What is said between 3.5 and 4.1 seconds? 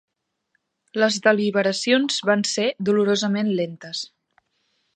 lentes.